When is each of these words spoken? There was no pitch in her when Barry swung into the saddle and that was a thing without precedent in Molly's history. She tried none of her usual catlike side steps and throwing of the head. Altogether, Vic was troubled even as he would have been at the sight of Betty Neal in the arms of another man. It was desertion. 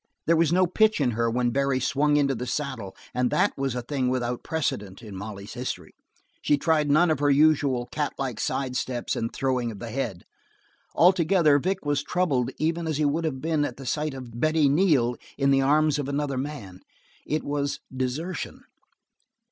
There 0.25 0.35
was 0.35 0.51
no 0.51 0.65
pitch 0.65 0.99
in 0.99 1.11
her 1.11 1.29
when 1.29 1.51
Barry 1.51 1.79
swung 1.79 2.17
into 2.17 2.33
the 2.33 2.47
saddle 2.47 2.95
and 3.13 3.29
that 3.29 3.55
was 3.55 3.75
a 3.75 3.83
thing 3.83 4.09
without 4.09 4.41
precedent 4.43 5.03
in 5.03 5.15
Molly's 5.15 5.53
history. 5.53 5.93
She 6.41 6.57
tried 6.57 6.89
none 6.89 7.11
of 7.11 7.19
her 7.19 7.29
usual 7.29 7.85
catlike 7.91 8.39
side 8.39 8.75
steps 8.75 9.15
and 9.15 9.31
throwing 9.31 9.69
of 9.71 9.77
the 9.77 9.91
head. 9.91 10.23
Altogether, 10.95 11.59
Vic 11.59 11.85
was 11.85 12.01
troubled 12.01 12.49
even 12.57 12.87
as 12.87 12.97
he 12.97 13.05
would 13.05 13.25
have 13.25 13.41
been 13.41 13.63
at 13.63 13.77
the 13.77 13.85
sight 13.85 14.15
of 14.15 14.39
Betty 14.39 14.67
Neal 14.67 15.17
in 15.37 15.51
the 15.51 15.61
arms 15.61 15.99
of 15.99 16.09
another 16.09 16.35
man. 16.35 16.79
It 17.27 17.43
was 17.43 17.79
desertion. 17.95 18.61